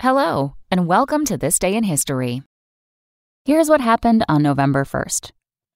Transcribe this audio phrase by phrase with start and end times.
[0.00, 2.44] Hello, and welcome to This Day in History.
[3.44, 5.32] Here's what happened on November 1st.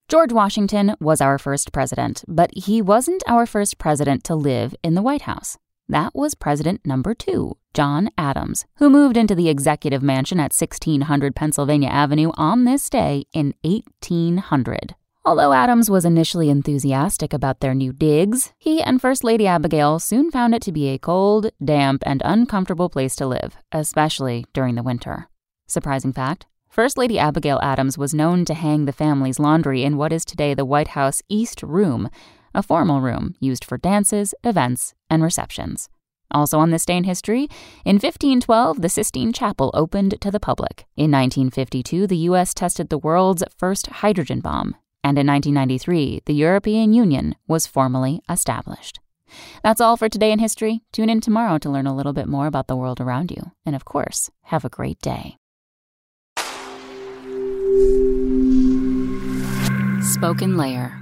[0.09, 4.95] George Washington was our first president, but he wasn't our first president to live in
[4.95, 5.59] the White House.
[5.89, 11.35] That was President number two, John Adams, who moved into the executive mansion at 1600
[11.35, 14.95] Pennsylvania Avenue on this day in 1800.
[15.25, 20.33] Although Adams was initially enthusiastic about their new digs, he and First Lady Abigail soon
[20.33, 24.83] found it to be a cold, damp, and uncomfortable place to live, especially during the
[24.83, 25.29] winter.
[25.69, 30.13] Surprising fact First Lady Abigail Adams was known to hang the family's laundry in what
[30.13, 32.11] is today the White House East Room,
[32.53, 35.89] a formal room used for dances, events, and receptions.
[36.33, 37.43] Also on this day in history,
[37.85, 40.87] in 1512, the Sistine Chapel opened to the public.
[40.97, 42.55] In 1952, the U.S.
[42.55, 44.75] tested the world's first hydrogen bomb.
[45.05, 49.01] And in 1993, the European Union was formally established.
[49.63, 50.83] That's all for today in history.
[50.93, 53.53] Tune in tomorrow to learn a little bit more about the world around you.
[53.67, 55.37] And of course, have a great day.
[60.03, 61.02] Spoken Layer.